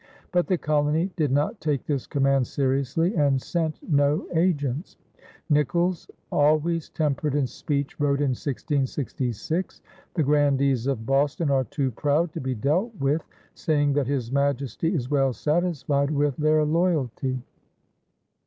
[0.31, 4.97] But the colony did not take this command seriously and sent no agents.
[5.47, 9.83] Nicolls, always temperate in speech, wrote in 1666:
[10.15, 14.91] "The grandees of Boston are too proud to be dealt with, saying that His Majesty
[14.91, 17.39] is well satisfied with their loyalty."